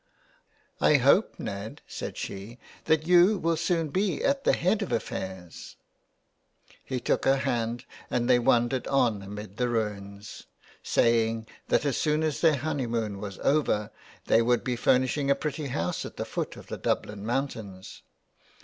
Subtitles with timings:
[0.81, 2.57] ''I hope, Ned," said she,
[2.87, 5.75] ''that you will soon be at the head of affairs."
[6.87, 6.95] 325 THE WILD GOOSE.
[6.95, 10.47] He took her hand and they wandered on amid the ruins,
[10.81, 13.91] saying that as soon as their honeymoon was over
[14.25, 18.01] they would be furnishing a pretty house at the foot of the DubHn mountains.